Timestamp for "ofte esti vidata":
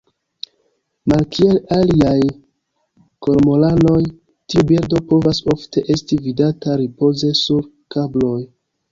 5.55-6.79